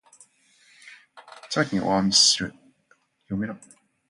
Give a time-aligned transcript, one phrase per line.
[1.51, 2.49] 千葉県大網白
[3.29, 3.59] 里市